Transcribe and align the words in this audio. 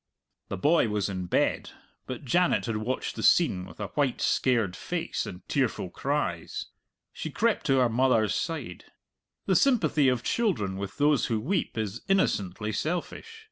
The 0.47 0.57
boy 0.57 0.87
was 0.89 1.09
in 1.09 1.27
bed, 1.27 1.73
but 2.07 2.25
Janet 2.25 2.65
had 2.65 2.77
watched 2.77 3.15
the 3.15 3.21
scene 3.21 3.67
with 3.67 3.79
a 3.79 3.89
white, 3.89 4.19
scared 4.19 4.75
face 4.75 5.27
and 5.27 5.47
tearful 5.47 5.91
cries. 5.91 6.65
She 7.13 7.29
crept 7.29 7.67
to 7.67 7.77
her 7.77 7.87
mother's 7.87 8.33
side. 8.33 8.85
The 9.45 9.55
sympathy 9.55 10.07
of 10.07 10.23
children 10.23 10.77
with 10.77 10.97
those 10.97 11.27
who 11.27 11.39
weep 11.39 11.77
is 11.77 12.01
innocently 12.07 12.71
selfish. 12.71 13.39